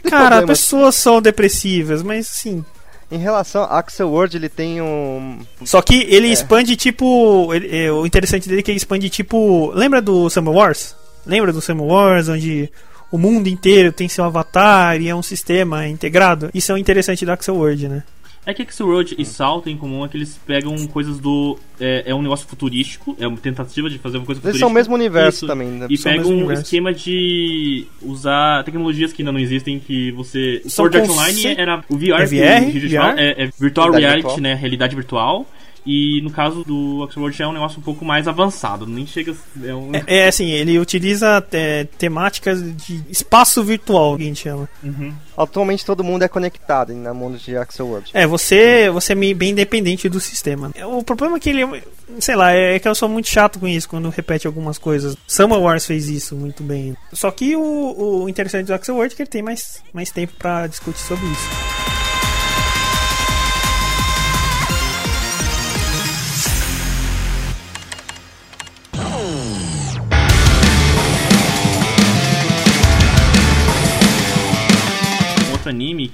[0.08, 2.64] Cara, pessoas são depressivas, mas assim,
[3.12, 5.40] em relação a Axel World, ele tem um.
[5.66, 6.32] Só que ele é.
[6.32, 7.52] expande tipo.
[7.52, 9.72] Ele, é, o interessante dele é que ele expande tipo.
[9.74, 10.96] Lembra do Summer Wars?
[11.26, 12.72] Lembra do Summer Wars, onde
[13.14, 16.50] o mundo inteiro tem seu avatar e é um sistema integrado?
[16.52, 18.04] Isso é o interessante do Axel World, né?
[18.44, 21.58] É que X-Road e Salt em comum é que eles pegam coisas do.
[21.80, 24.50] É, é, um negócio futurístico, é uma tentativa de fazer uma coisa futurística.
[24.50, 25.86] Eles são o mesmo universo Isso, também, né?
[25.90, 30.64] E pegam um esquema de usar tecnologias que ainda não existem, que você.
[30.66, 33.20] Sword Art Online era o VR, é VR, VR?
[33.20, 34.40] É, é, Virtual Reality, virtual.
[34.42, 34.56] né?
[34.56, 35.48] Realidade virtual.
[35.86, 39.36] E no caso do Oxford já é um negócio um pouco mais avançado, nem chega.
[39.64, 39.92] É, um...
[39.94, 44.70] é, é assim, ele utiliza é, temáticas de espaço virtual, que a gente chama.
[44.82, 45.14] Uhum.
[45.38, 48.12] Atualmente todo mundo é conectado no mundo de Axel World.
[48.14, 50.72] É, você, você é bem independente do sistema.
[50.86, 51.84] O problema é que ele,
[52.20, 55.18] sei lá, é que eu sou muito chato com isso quando repete algumas coisas.
[55.28, 56.96] Summer Wars fez isso muito bem.
[57.12, 60.34] Só que o, o interessante do Axel World é que ele tem mais, mais tempo
[60.38, 62.03] para discutir sobre isso.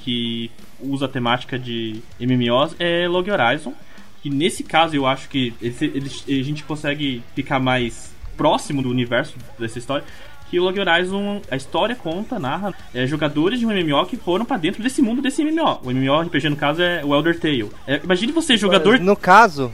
[0.03, 3.73] Que usa a temática de MMOs é Log Horizon.
[4.21, 8.89] Que nesse caso eu acho que esse, eles- a gente consegue ficar mais próximo do
[8.89, 10.03] universo dessa história.
[10.49, 14.43] Que o Log Horizon, a história conta, narra é, jogadores de um MMO que foram
[14.43, 15.79] pra dentro desse mundo desse MMO.
[15.83, 17.69] O MMORPG, no caso, é o Elder Tale.
[17.87, 18.99] É, imagine você, jogador.
[18.99, 19.71] No caso,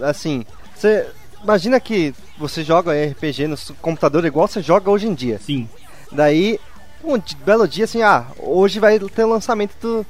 [0.00, 1.06] assim, você
[1.42, 5.38] imagina que você joga RPG no seu computador igual você joga hoje em dia.
[5.38, 5.68] Sim,
[6.12, 6.58] Daí,
[7.04, 10.06] um belo dia assim, ah, hoje vai ter o lançamento do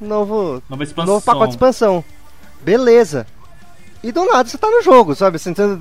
[0.00, 0.62] novo,
[1.04, 2.04] novo pacote de expansão.
[2.62, 3.26] Beleza.
[4.02, 5.36] E do nada você tá no jogo, sabe?
[5.36, 5.78] Assim, você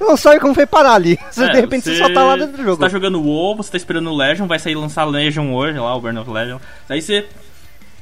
[0.00, 1.18] não sabe como foi parar ali.
[1.30, 2.76] Você, É, de repente você só tá lá dentro do jogo.
[2.76, 5.94] Você tá jogando WoW, você tá esperando o Legion, vai sair lançar Legion hoje, lá,
[5.94, 6.58] o Burn of Legion.
[6.88, 7.26] Aí você.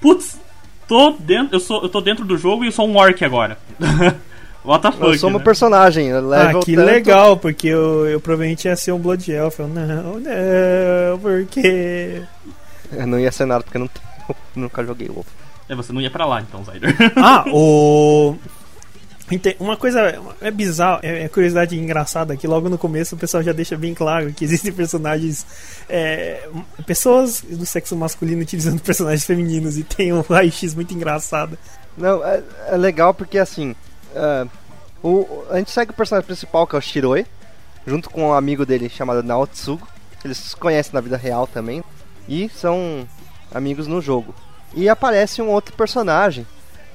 [0.00, 0.40] Putz,
[0.88, 1.54] tô dentro.
[1.54, 3.58] Eu, sou, eu tô dentro do jogo e eu sou um orc agora.
[4.64, 5.04] What the fuck?
[5.04, 5.44] Eu sou meu né?
[5.44, 6.86] personagem, eu level Ah, que tanto.
[6.86, 9.58] legal, porque eu, eu provavelmente ia ser um Blood Elf.
[9.58, 12.22] Eu, não, não, porque.
[12.92, 14.06] Eu não ia ser nada porque eu não tenho,
[14.54, 15.26] nunca joguei WoW.
[15.68, 16.94] É, você não ia pra lá então, Zyder.
[17.16, 18.36] Ah, o.
[19.58, 23.52] Uma coisa é bizarro, é é curiosidade engraçada que logo no começo o pessoal já
[23.52, 25.46] deixa bem claro que existem personagens.
[25.88, 26.46] é,
[26.86, 31.56] pessoas do sexo masculino utilizando personagens femininos e tem um raio-x muito engraçado.
[31.96, 33.74] Não, é, é legal porque assim.
[34.14, 34.46] É,
[35.02, 37.26] o, a gente segue o personagem principal, que é o Shiroi,
[37.86, 39.86] junto com um amigo dele chamado Naotsugo.
[40.24, 41.82] Eles se conhecem na vida real também.
[42.28, 43.06] E são
[43.52, 44.34] amigos no jogo.
[44.74, 46.46] E aparece um outro personagem,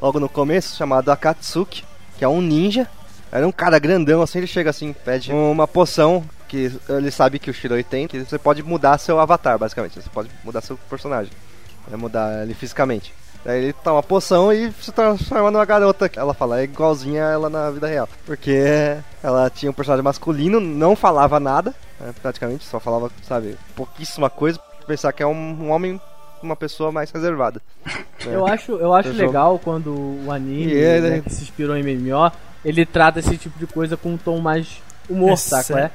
[0.01, 1.83] logo no começo, chamado Akatsuki,
[2.17, 2.87] que é um ninja.
[3.31, 7.51] Era um cara grandão assim, ele chega assim, pede uma poção que ele sabe que
[7.51, 10.01] o Shiroi tem, que você pode mudar seu avatar, basicamente.
[10.01, 11.31] Você pode mudar seu personagem.
[11.91, 13.13] Mudar ele fisicamente.
[13.47, 16.11] Daí ele toma a poção e se transforma numa garota.
[16.17, 18.09] Ela fala, é igualzinha a ela na vida real.
[18.25, 24.29] Porque ela tinha um personagem masculino, não falava nada, né, praticamente, só falava, sabe, pouquíssima
[24.29, 24.59] coisa.
[24.85, 25.97] Pensar que é um, um homem,
[26.43, 27.61] uma pessoa mais reservada.
[28.25, 29.25] Eu acho, eu acho Eu jogo.
[29.27, 29.93] legal quando
[30.25, 32.29] o anime, ele- né, que se inspirou em MMO,
[32.65, 35.77] ele trata esse tipo de coisa com um tom mais humor, É sério.
[35.77, 35.91] É?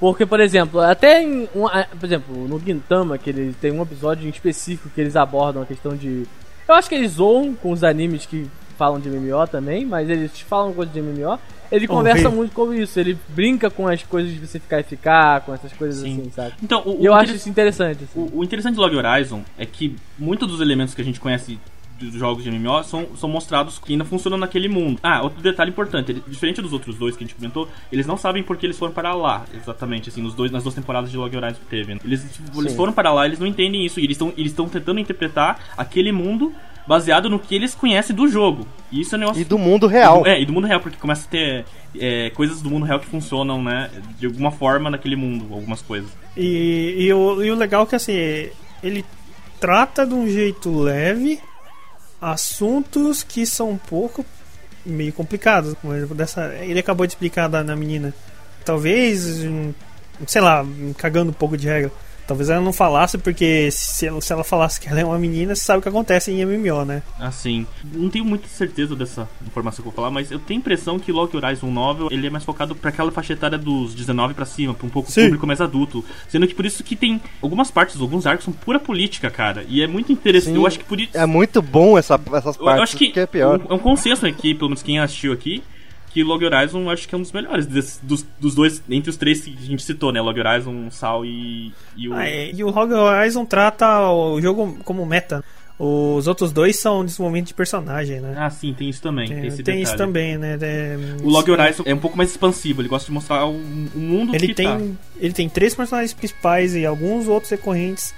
[0.00, 1.48] Porque, por exemplo, até em.
[1.54, 5.62] um- por exemplo, no Gintama, que ele tem um episódio em específico que eles abordam
[5.62, 6.26] a questão de.
[6.68, 8.46] Eu acho que eles zoam com os animes que
[8.78, 11.38] falam de MMO também, mas eles falam coisas de MMO.
[11.70, 15.40] Ele conversa muito com isso, ele brinca com as coisas de você ficar e ficar,
[15.40, 16.20] com essas coisas Sim.
[16.20, 16.52] assim, sabe?
[16.62, 18.04] Então, o, E eu o acho inter- isso interessante.
[18.04, 18.28] assim.
[18.32, 21.58] o, o interessante de Log Horizon é que muitos dos elementos que a gente conhece
[21.98, 24.98] dos jogos de MMO são, são mostrados que ainda funcionam naquele mundo.
[25.02, 28.16] Ah, outro detalhe importante, ele- diferente dos outros dois que a gente comentou, eles não
[28.16, 31.16] sabem por que eles foram para lá, exatamente, assim, nos dois, nas duas temporadas de
[31.16, 31.94] Log Horizon que teve.
[31.94, 32.00] né?
[32.04, 34.68] Eles, tipo, eles foram para lá, eles não entendem isso, e eles estão eles estão
[34.68, 36.52] tentando interpretar aquele mundo
[36.86, 38.66] baseado no que eles conhecem do jogo.
[38.92, 40.26] E isso é um negócio E do mundo real.
[40.26, 41.64] é, e do mundo real, porque começa a ter
[41.98, 43.90] é, coisas do mundo real que funcionam, né?
[44.18, 46.10] De alguma forma naquele mundo, algumas coisas.
[46.36, 48.12] E, e, o, e o legal é que assim,
[48.82, 49.02] ele
[49.58, 51.40] trata de um jeito leve
[52.32, 54.24] assuntos que são um pouco
[54.84, 55.74] meio complicados.
[56.14, 58.14] Dessa, ele acabou de explicar da, na menina.
[58.64, 59.40] Talvez,
[60.26, 60.64] sei lá,
[60.96, 61.92] cagando um pouco de regra.
[62.26, 65.54] Talvez ela não falasse, porque se ela, se ela falasse que ela é uma menina,
[65.54, 67.02] você sabe o que acontece em MMO, né?
[67.20, 70.60] Assim, não tenho muita certeza dessa informação que eu vou falar, mas eu tenho a
[70.60, 74.32] impressão que Log Horizon Novel ele é mais focado pra aquela faixa etária dos 19
[74.34, 75.24] pra cima, pra um pouco Sim.
[75.24, 76.02] público mais adulto.
[76.28, 79.64] Sendo que por isso que tem algumas partes, alguns arcos são pura política, cara.
[79.68, 80.54] E é muito interessante.
[80.54, 80.60] Sim.
[80.60, 81.10] Eu acho que por isso.
[81.16, 83.60] É muito bom essa, essas partes, eu acho que, que é pior.
[83.60, 85.62] um- é um consenso aqui, pelo menos quem assistiu aqui,
[86.14, 89.40] que Log Horizon acho que é um dos melhores dos, dos dois, entre os três
[89.40, 90.20] que a gente citou, né?
[90.20, 92.14] Log Horizon, Sal e, e o.
[92.14, 95.44] Ah, é, e o Log Horizon trata o jogo como meta.
[95.76, 98.32] Os outros dois são desenvolvimento de personagem, né?
[98.38, 99.26] Ah, sim, tem isso também.
[99.26, 100.56] Tem, Tem, esse tem isso também, né?
[100.62, 103.98] É, O Log Horizon é um pouco mais expansivo, ele gosta de mostrar o, o
[103.98, 104.80] mundo Ele que tem, tá.
[105.18, 108.14] ele tem três personagens principais e alguns outros recorrentes,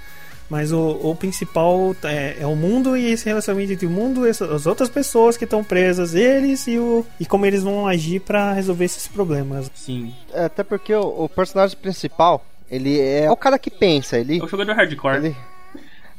[0.49, 4.29] mas o, o principal é, é o mundo e esse relacionamento entre o mundo e
[4.29, 8.21] as, as outras pessoas que estão presas, eles e, o, e como eles vão agir
[8.21, 9.69] pra resolver esses problemas.
[9.75, 10.13] Sim.
[10.33, 14.39] É, até porque o, o personagem principal, ele é o cara que pensa, ele...
[14.39, 15.17] É o jogador hardcore.
[15.17, 15.35] ele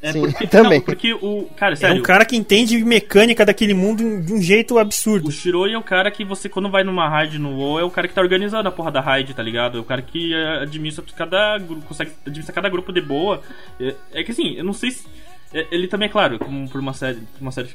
[0.00, 0.78] é sim, porque, também.
[0.78, 1.48] Não, porque o.
[1.56, 2.00] Cara, É sério.
[2.00, 5.28] um cara que entende mecânica daquele mundo de um jeito absurdo.
[5.28, 7.90] O Shiroi é o cara que você, quando vai numa raid no WoW, é o
[7.90, 9.78] cara que tá organizando a porra da raid, tá ligado?
[9.78, 13.42] É o cara que é, administra cada grupo, consegue administrar cada grupo de boa.
[13.80, 15.04] É, é que assim, eu não sei se.
[15.52, 17.68] é, Ele também é claro, como por uma série, uma série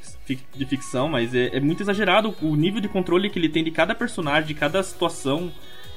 [0.55, 3.71] de ficção, mas é, é muito exagerado o nível de controle que ele tem de
[3.71, 5.51] cada personagem, de cada situação.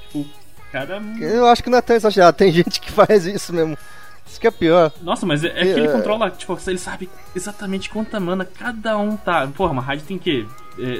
[0.07, 0.25] Tipo,
[0.73, 1.01] cada.
[1.21, 3.77] Eu acho que não é tão exagerado, tem gente que faz isso mesmo.
[4.29, 4.91] Isso que é pior.
[5.01, 5.91] Nossa, mas é, é que ele É.
[5.91, 9.47] controla, tipo, ele sabe exatamente quanta mana cada um tá.
[9.55, 10.45] Porra, uma raid tem que.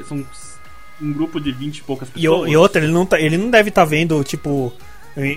[0.08, 0.24] são
[1.02, 2.50] um grupo de 20 e poucas E, pessoas.
[2.52, 4.74] e outra, ele não, tá, ele não deve estar vendo, tipo,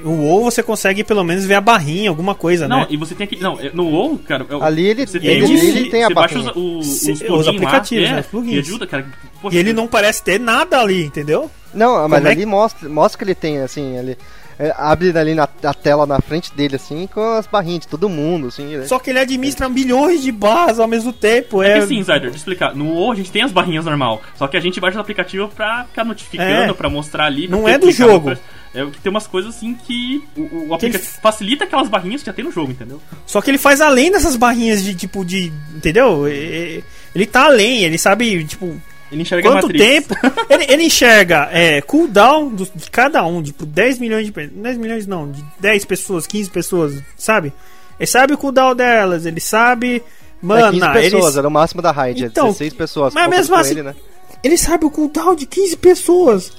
[0.05, 2.87] O WoW você consegue pelo menos ver a barrinha, alguma coisa, Não, né?
[2.91, 3.41] e você tem que.
[3.41, 4.45] Não, é- no WoW, cara.
[4.51, 6.79] é o- Ali ele- você ele- um- ele tem a Você baixa os, barrinha.
[6.81, 8.55] os, os lá, aplicativos, é, né, os plugins.
[8.57, 9.07] E ajuda, cara.
[9.41, 11.51] Poxa, E ele não parece ter nada ali, entendeu?
[11.73, 14.19] Não, mas Como é ali mostra, mostra que ele tem, assim, ele
[14.61, 18.09] é, abre ali na a tela na frente dele, assim, com as barrinhas de todo
[18.09, 18.77] mundo, assim.
[18.77, 18.85] né?
[18.87, 21.63] Só que ele administra milhões de barras ao mesmo tempo.
[21.63, 22.75] É É, que assim, Zyder, deixa eu explicar.
[22.75, 24.21] No WoW a gente tem as barrinhas normal.
[24.37, 26.75] Só que a gente baixa o aplicativo pra ficar notificando, É.
[26.75, 27.49] pra mostrar ali.
[27.49, 28.37] pra Não é do jogo.
[28.73, 32.21] É que tem umas coisas assim que o, o Que ele- aplicativo facilita aquelas barrinhas
[32.23, 33.01] que já tem no jogo, entendeu?
[33.27, 35.53] Só que ele faz além dessas barrinhas de tipo de.
[35.75, 36.29] Entendeu?
[36.29, 38.81] E- Ele tá além, ele sabe, tipo,
[39.13, 39.85] Ele enxerga a quanto Matrix.
[40.09, 40.15] tempo.
[40.49, 44.33] ele, ele enxerga é, cooldown do- de cada um, tipo, 10 milhões de.
[44.33, 47.53] pe- 10 milhões não, de 10 pessoas, 15 pessoas, sabe?
[47.99, 49.97] Ele sabe o cooldown delas, ele sabe.
[49.97, 50.03] É
[50.47, 53.13] Mano, 15 ele, pessoas, era o máximo da raid, Então, é 16 pessoas.
[53.15, 53.95] mas mesmo assim- ele, né?
[54.43, 56.53] ele sabe o cooldown de 15 pessoas.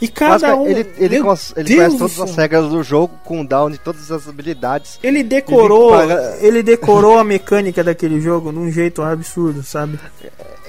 [0.00, 0.66] E cada um.
[0.66, 4.10] ele, ele, cons- ele Deus conhece todas as regras do jogo, com down de todas
[4.10, 4.98] as habilidades.
[5.02, 9.98] Ele decorou, Ele ele decorou a mecânica daquele jogo num jeito absurdo, sabe?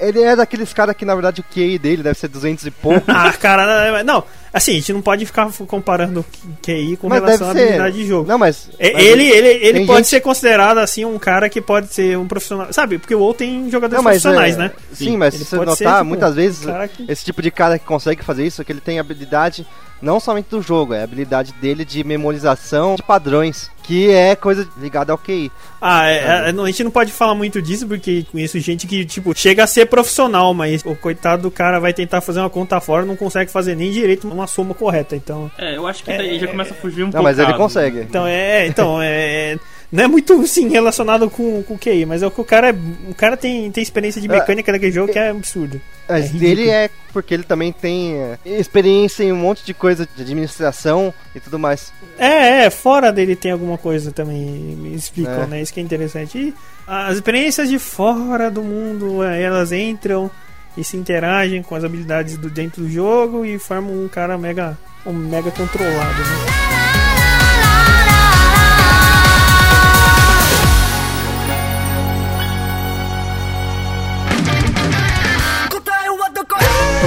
[0.00, 3.02] Ele é daqueles caras que, na verdade, o QI dele deve ser 200 e pouco.
[3.08, 4.22] Ah, cara, não,
[4.58, 6.24] assim, a gente não pode ficar comparando
[6.62, 8.28] QI com mas relação à habilidade de jogo.
[8.28, 8.68] Não, mas.
[8.78, 12.18] É, mas ele ele, ele pode gente- ser considerado assim um cara que pode ser
[12.18, 12.98] um profissional, sabe?
[12.98, 14.72] Porque o WoW tem jogadores Não, mas, profissionais, é, né?
[14.92, 16.66] Sim, mas Ele se você pode ser, notar, tipo, muitas vezes,
[16.96, 19.66] que- esse tipo de cara que consegue fazer isso, é que ele tem habilidade
[20.00, 24.68] não somente do jogo, é a habilidade dele de memorização de padrões, que é coisa
[24.76, 25.50] ligada ao QI.
[25.80, 29.02] Ah, é, é, não, a gente não pode falar muito disso porque conheço gente que,
[29.06, 32.78] tipo, chega a ser profissional, mas o coitado do cara vai tentar fazer uma conta
[32.82, 35.16] fora não consegue fazer nem direito uma soma correta.
[35.16, 37.24] Então, É, eu acho que daí já começa a fugir um Não, pouco.
[37.24, 38.00] mas ele consegue.
[38.00, 39.58] então é, então é,
[39.90, 42.74] não é muito sim relacionado com, com o QI, mas é o que o cara,
[43.08, 45.80] o cara tem, tem experiência de mecânica daquele jogo que é absurdo.
[46.08, 46.50] Mas É ridículo.
[46.50, 51.12] ele é porque ele também tem é, experiência em um monte de coisa de administração
[51.34, 51.92] e tudo mais.
[52.18, 55.46] É, é, fora dele tem alguma coisa também, me explicam, É.
[55.46, 55.62] né?
[55.62, 56.38] Isso que é interessante.
[56.38, 56.54] E
[56.86, 60.30] as experiências de fora do mundo, é, elas entram
[60.76, 64.78] e se interagem com as habilidades do dentro do jogo e formam um cara mega,
[65.04, 66.67] um mega controlado, né?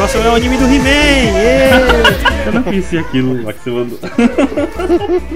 [0.01, 1.37] Próximo é o anime do He-Man!
[1.37, 1.69] ê!
[2.47, 3.99] Eu não conhecia aquilo lá que você mandou.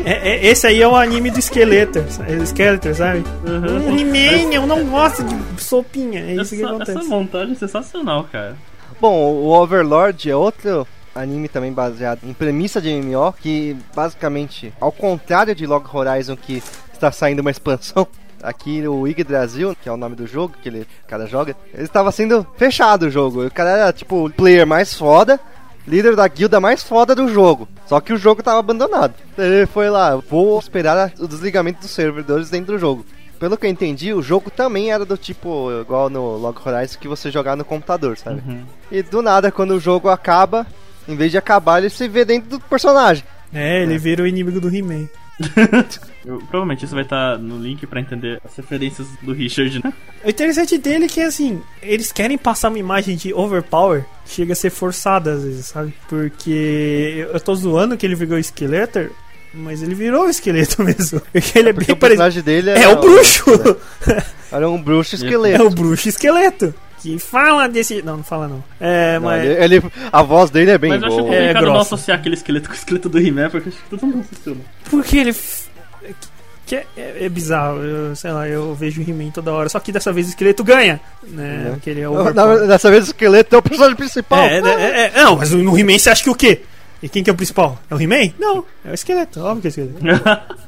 [0.04, 2.04] É, é- esse aí é o anime do Skeletor,
[2.48, 3.24] Skeletor, sabe?
[3.46, 3.96] Uhum.
[3.96, 6.98] He-Man, eu não gosto de sopinha, é isso que Essa, acontece.
[6.98, 8.56] essa montagem é sensacional, cara.
[9.00, 14.92] Bom, o Overlord é outro anime também baseado em premissa de MMO, que basicamente, ao
[14.92, 18.08] contrário de Log Horizon, que está saindo uma expansão,
[18.46, 21.84] aqui o Yggdrasil, que é o nome do jogo que ele, o cara joga, ele
[21.84, 23.46] estava sendo fechado o jogo.
[23.46, 25.40] O cara era tipo o player mais foda,
[25.88, 27.68] líder da guilda mais foda do jogo.
[27.88, 29.14] Só que o jogo estava abandonado.
[29.38, 33.06] Ele foi lá, vou esperar o desligamento dos servidores dentro do jogo.
[33.40, 37.08] Pelo que eu entendi, o jogo também era do tipo, igual no Log Horizon, que
[37.08, 38.42] você jogar no computador, sabe?
[38.90, 40.66] E do nada, quando o jogo acaba,
[41.08, 43.26] em vez de acabar, ele se vê dentro do personagem.
[43.54, 45.08] É, ele vira o inimigo do He-Man.
[46.26, 49.94] Eu- provavelmente isso vai estar no link pra entender as referências do Richard, né?
[50.24, 54.56] O interessante dele é que, assim, eles querem passar uma imagem de overpower, chega a
[54.56, 55.94] ser forçada às vezes, sabe?
[56.10, 59.10] Porque eu tô zoando que ele virou o Skeletor,
[59.54, 61.22] mas ele virou o esqueleto mesmo.
[61.32, 62.24] Porque ele é Porque bem o parecido.
[62.24, 63.44] personagem dele É era o bruxo!
[64.52, 65.64] Era um bruxo É esqueleto.
[65.66, 66.74] o bruxo esqueleto.
[67.02, 68.02] Que fala desse.
[68.02, 68.64] Não, não fala não.
[68.80, 69.44] É, Não, mas.
[69.44, 71.36] ele, ele- a voz dele é bem Mas eu acho boa.
[71.36, 74.06] É, complicado não associar aquele esqueleto com o esqueleto do He-Man, porque acho que todo
[74.08, 74.56] mundo associou.
[74.56, 74.62] né?
[74.90, 75.36] Porque ele.
[76.66, 79.80] Que é, é- é bizarro, eu, sei lá, eu vejo o He-Man toda hora, só
[79.80, 81.68] que dessa vez o esqueleto ganha, né?
[81.70, 81.80] Uhum.
[81.80, 82.66] Que ele é overpower.
[82.68, 84.46] Dessa vez o esqueleto é o personagem principal.
[84.46, 86.64] É, é, é, é, não, mas no He-Man você acha que o quê?
[87.04, 87.78] E quem que é o principal?
[87.90, 88.34] É o He-Man?
[88.40, 90.56] Não, é o esqueleto, óbvio que é o esqueleto.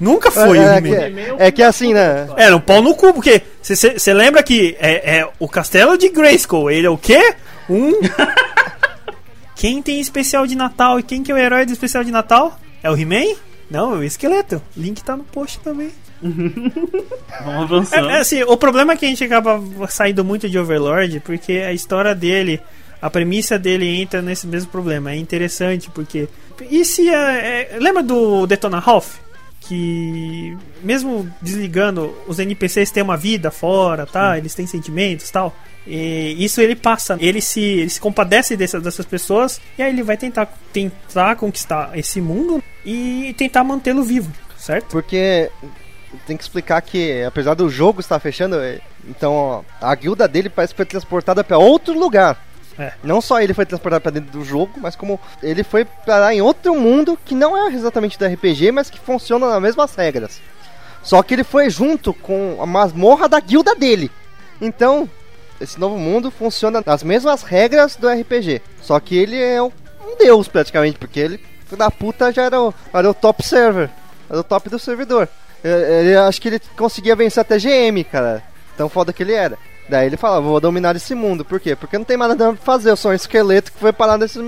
[0.00, 1.36] Nunca foi é, o é, He-Man.
[1.36, 2.28] que, é que assim, né?
[2.36, 6.68] Era um pau no cu, porque você lembra que é, é o castelo de Grayskull,
[6.68, 7.34] ele é o quê?
[7.70, 7.92] Um.
[9.54, 12.58] quem tem especial de Natal e quem que é o herói do especial de Natal?
[12.82, 13.36] É o He-Man?
[13.70, 14.62] Não, é o esqueleto.
[14.76, 15.90] Link tá no post também.
[16.20, 18.10] Vamos avançando.
[18.10, 21.52] É, é assim, o problema é que a gente acaba saindo muito de Overlord, porque
[21.52, 22.60] a história dele,
[23.00, 25.12] a premissa dele entra nesse mesmo problema.
[25.12, 26.28] É interessante porque.
[26.70, 27.08] E se.
[27.08, 29.16] é, é, lembra do Detona Ralph?
[29.60, 34.38] Que mesmo desligando, os NPCs têm uma vida fora, tá?
[34.38, 35.54] Eles têm sentimentos tal.
[35.86, 40.02] E isso ele passa, ele se, ele se compadece dessas, dessas pessoas e aí ele
[40.02, 44.88] vai tentar, tentar conquistar esse mundo e tentar mantê-lo vivo, certo?
[44.90, 45.50] Porque
[46.26, 50.50] tem que explicar que, apesar do jogo estar fechando, é, então ó, a guilda dele
[50.50, 52.47] parece que foi transportada para outro lugar.
[52.78, 52.92] É.
[53.02, 56.40] Não só ele foi transportado pra dentro do jogo, mas como ele foi parar em
[56.40, 60.40] outro mundo que não é exatamente do RPG, mas que funciona nas mesmas regras.
[61.02, 64.10] Só que ele foi junto com a masmorra da guilda dele.
[64.60, 65.08] Então,
[65.60, 68.62] esse novo mundo funciona nas mesmas regras do RPG.
[68.80, 69.70] Só que ele é um
[70.18, 71.40] deus praticamente, porque ele,
[71.76, 73.90] da puta, já era o, era o top server.
[74.28, 75.28] Era o top do servidor.
[75.64, 78.42] Ele, acho que ele conseguia vencer até GM, cara.
[78.76, 79.58] Tão foda que ele era.
[79.88, 81.44] Daí ele fala, vou dominar esse mundo.
[81.44, 81.74] Por quê?
[81.74, 84.38] Porque não tem mais nada pra fazer, eu sou um esqueleto que foi parar nesse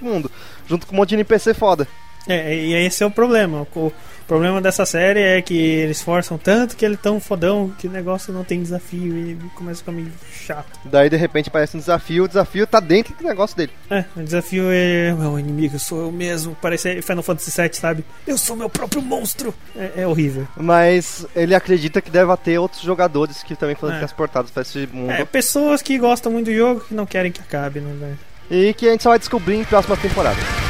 [0.00, 0.30] mundo.
[0.66, 1.86] Junto com um monte de NPC foda.
[2.28, 3.66] É, e esse é o problema.
[3.74, 3.92] O,
[4.26, 7.86] o problema dessa série é que eles forçam tanto que ele é tão fodão que
[7.86, 10.80] o negócio não tem desafio e começa a ficar meio chato.
[10.84, 13.70] Daí de repente aparece um desafio, o desafio tá dentro do negócio dele.
[13.88, 16.56] É, o desafio é meu inimigo, sou eu mesmo.
[16.60, 18.04] Parece Final Fantasy VII, sabe?
[18.26, 19.54] Eu sou meu próprio monstro.
[19.76, 20.48] É, é horrível.
[20.56, 23.98] Mas ele acredita que deve ter outros jogadores que também foram É.
[23.98, 25.12] transportados pra esse mundo.
[25.12, 28.14] É, pessoas que gostam muito do jogo que não querem que acabe, não vai.
[28.50, 30.65] E que a gente só vai descobrir em próximas temporadas.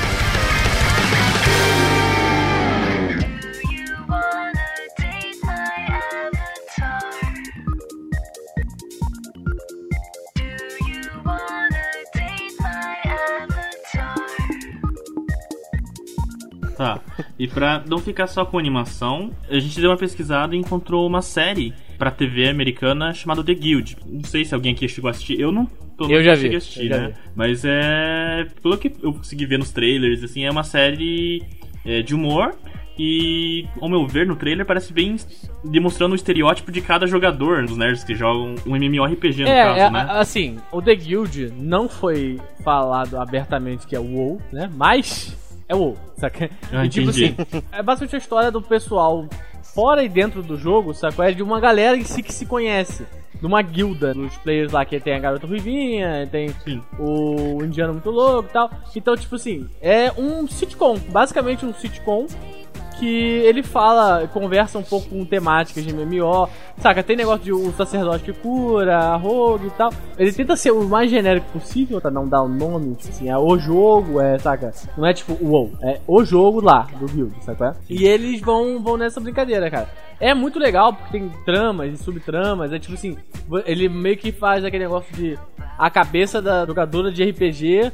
[16.76, 17.00] Tá.
[17.38, 21.22] E pra não ficar só com animação, a gente deu uma pesquisada e encontrou uma
[21.22, 23.96] série pra TV americana chamada The Guild.
[24.06, 25.40] Não sei se alguém aqui chegou a assistir.
[25.40, 25.66] Eu não.
[25.96, 27.08] pelo Eu já vi, cheguei a assistir, eu já né?
[27.08, 27.14] vi.
[27.34, 28.46] Mas é.
[28.62, 31.42] Pelo que eu consegui ver nos trailers, assim, é uma série
[31.84, 32.54] é, de humor.
[32.98, 35.16] E, ao meu ver, no trailer parece bem
[35.62, 39.80] demonstrando o estereótipo de cada jogador dos nerds que jogam um MMORPG no É, caso,
[39.80, 40.06] é, né?
[40.12, 44.70] assim, o The Guild não foi falado abertamente que é o WoW, né?
[44.74, 45.36] Mas
[45.68, 46.50] é o WoW, saca?
[46.72, 47.34] Ah, e tipo entendi.
[47.38, 49.26] assim, é basicamente a história do pessoal
[49.62, 51.28] fora e dentro do jogo, saca?
[51.28, 53.06] É de uma galera em si que se conhece.
[53.34, 56.82] De uma guilda, dos players lá que tem a garota ruivinha, tem Sim.
[56.98, 58.70] o indiano muito louco e tal.
[58.94, 62.26] Então, tipo assim, é um sitcom, basicamente um sitcom
[62.98, 67.02] que ele fala, conversa um pouco com temáticas de MMO, saca?
[67.02, 69.92] Tem negócio de o sacerdote que cura, a rogue e tal.
[70.18, 73.36] Ele tenta ser o mais genérico possível, pra não dar o nome, tipo assim, é
[73.36, 74.72] o jogo, é, saca?
[74.96, 77.76] Não é tipo WoW, é o jogo lá, do guild, saca?
[77.88, 79.88] E eles vão, vão nessa brincadeira, cara.
[80.18, 83.16] É muito legal porque tem tramas e subtramas, é tipo assim,
[83.66, 85.38] ele meio que faz aquele negócio de
[85.78, 87.92] a cabeça da jogadora de RPG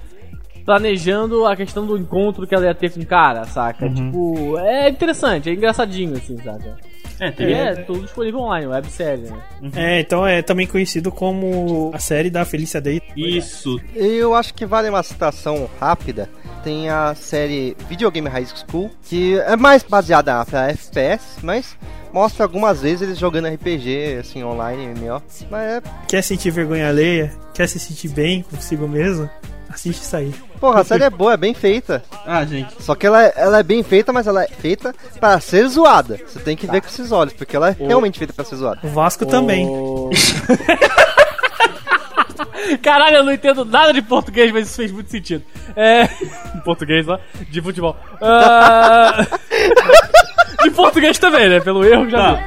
[0.64, 3.88] planejando a questão do encontro que ela ia ter com o cara, saca?
[3.88, 6.77] Tipo, é interessante, é engraçadinho, assim, saca?
[7.20, 7.57] É, E teria.
[7.57, 9.42] é tudo disponível online, websérie, né?
[9.77, 13.01] É, então é também conhecido como a série da Felícia Day.
[13.16, 13.81] Isso.
[13.94, 16.29] Eu acho que vale uma citação rápida.
[16.64, 21.77] Tem a série Videogame High School, que é mais baseada pra FPS, mas
[22.12, 25.22] mostra algumas vezes eles jogando RPG, assim, online, MMO.
[25.51, 25.83] Mas é.
[26.09, 27.33] Quer sentir vergonha alheia?
[27.55, 29.29] Quer se sentir bem consigo mesmo?
[29.83, 30.33] Assiste isso aí.
[30.61, 32.05] Porra, a série é boa, é bem feita.
[32.25, 32.81] Ah, gente.
[32.81, 36.21] Só que ela, ela é bem feita, mas ela é feita para ser zoada.
[36.25, 38.79] Você tem que ver com esses olhos, porque ela é realmente feita pra ser zoada.
[38.85, 39.66] O Vasco também.
[42.81, 45.42] Caralho, eu não entendo nada de português, mas isso fez muito sentido.
[45.75, 46.05] É.
[46.55, 47.18] Em português, ó.
[47.51, 47.97] De futebol.
[48.21, 49.27] Ah,
[50.62, 51.59] De português também, né?
[51.59, 52.47] Pelo erro já Tá.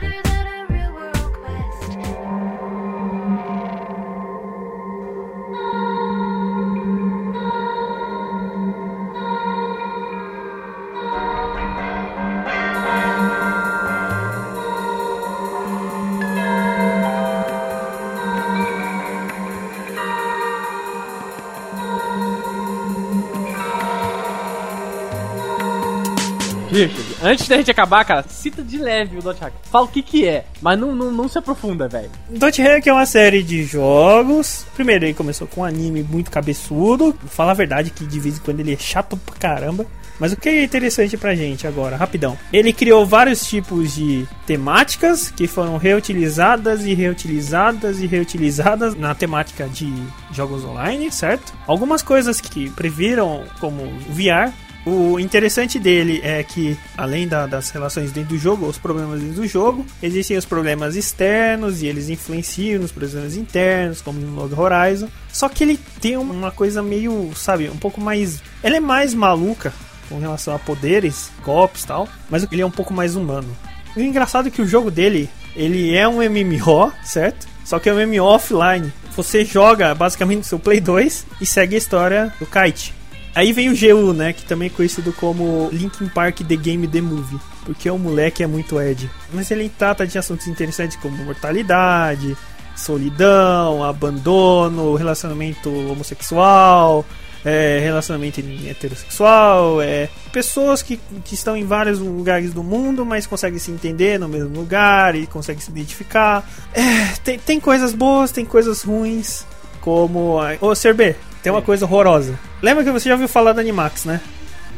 [27.25, 29.53] Antes da gente acabar, cara, cita de leve o Dot Hack.
[29.71, 32.09] Fala o que que é, mas não, não, não se aprofunda, velho.
[32.29, 34.65] Dot Hack é uma série de jogos.
[34.75, 37.15] Primeiro ele começou com um anime muito cabeçudo.
[37.27, 39.85] Fala a verdade que de vez em quando ele é chato pra caramba.
[40.19, 42.38] Mas o que é interessante pra gente agora, rapidão.
[42.51, 49.67] Ele criou vários tipos de temáticas que foram reutilizadas e reutilizadas e reutilizadas na temática
[49.67, 49.91] de
[50.31, 51.53] jogos online, certo?
[51.67, 54.53] Algumas coisas que previram como VR
[54.86, 59.36] o interessante dele é que, além da- das relações dentro do jogo, os problemas dentro
[59.42, 64.54] do jogo, existem os problemas externos e eles influenciam nos problemas internos, como no Log
[64.54, 65.10] Horizon.
[65.31, 68.42] Só que ele tem uma coisa meio, sabe, um pouco mais.
[68.62, 69.73] Ela é mais maluca
[70.08, 73.48] com relação a poderes, golpes e tal, mas ele é um pouco mais humano.
[73.96, 77.48] O engraçado é que o jogo dele, ele é um MMO, certo?
[77.63, 78.94] Só que é um MMO offline.
[79.15, 82.94] Você joga basicamente no seu Play 2 e segue a história do Kite.
[83.36, 84.31] Aí vem o GU, né?
[84.33, 87.38] Que também é conhecido como Linkin Park The Game The Movie.
[87.65, 89.10] Porque o moleque é muito Ed.
[89.33, 92.38] Mas ele trata de assuntos interessantes como mortalidade,
[92.75, 97.06] solidão, abandono, relacionamento homossexual,
[97.44, 103.60] é, relacionamento heterossexual, é, pessoas que, que estão em vários lugares do mundo, mas conseguem
[103.60, 106.48] se entender no mesmo lugar e conseguem se identificar.
[106.73, 109.46] É, tem, tem coisas boas, tem coisas ruins,
[109.81, 110.40] como.
[110.40, 112.37] a- Ô, Serber, tem uma coisa horrorosa.
[112.62, 114.19] Lembra que você já ouviu falar da Animax, né?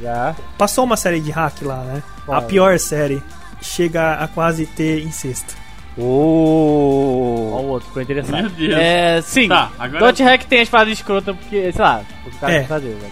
[0.02, 0.36] Já.
[0.58, 2.04] Passou uma série de hack lá, né?
[2.26, 2.38] Qual?
[2.38, 3.22] A pior série.
[3.62, 5.56] Chega a quase ter incesto.
[5.98, 7.62] Ó, Oh.
[7.62, 8.42] o outro, ficou interessante.
[8.42, 8.76] Meu Deus.
[8.80, 9.48] É, sim.
[9.48, 12.56] Tá, agora- Dot Hack tem as paradas escrotas porque, sei lá, o cara É.
[12.58, 12.90] tem que fazer.
[12.90, 13.10] né?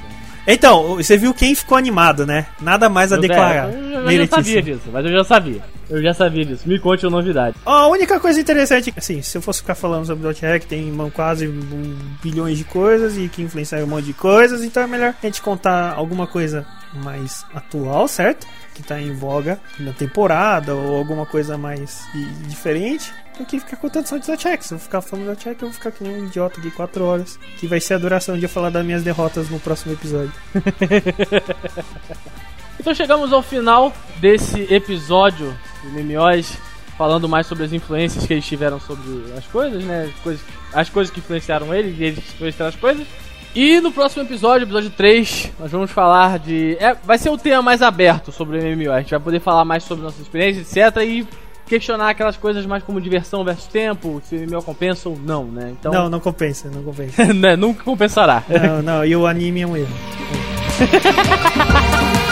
[0.47, 2.45] Então, você viu quem ficou animado, né?
[2.61, 3.69] Nada mais a Eu- declarar.
[3.69, 5.61] é, eu, eu já sabia disso, mas eu já sabia.
[5.89, 6.63] Eu já sabia disso.
[6.67, 7.55] Me conte uma novidade.
[7.65, 11.47] A única coisa interessante, assim, se eu fosse ficar falando sobre Dot Hack, tem quase
[11.47, 15.25] um bilhões de coisas e que influenciaram um monte de coisas, então é melhor a
[15.25, 16.65] gente contar alguma coisa
[17.03, 18.47] mais atual, certo?
[18.75, 22.05] Que tá em voga na temporada ou alguma coisa mais
[22.47, 23.11] diferente.
[23.37, 24.61] Do que ficar contando só de Hack.
[24.61, 27.39] Se eu ficar falando de eu vou ficar que um idiota aqui 4 horas.
[27.57, 30.33] Que vai ser a duração de eu falar das minhas derrotas no próximo episódio.
[32.79, 36.55] Então chegamos ao final desse episódio do MMOs,
[36.97, 40.11] falando mais sobre as influências que eles tiveram sobre as coisas, né?
[40.13, 43.07] As coisas, as coisas que influenciaram eles e eles que influenciaram as coisas.
[43.55, 46.75] E no próximo episódio, episódio 3, nós vamos falar de.
[46.77, 48.91] É, vai ser o tema mais aberto sobre o MMO.
[48.91, 50.97] A gente vai poder falar mais sobre nossas experiências, etc.
[51.03, 51.25] E
[51.65, 55.73] questionar aquelas coisas mais como diversão versus tempo, se o MMO compensa ou não, né?
[55.79, 55.93] Então.
[55.93, 57.23] Não, não compensa, não compensa.
[57.33, 58.43] né, nunca compensará.
[58.49, 59.95] não, não, e o anime é um erro.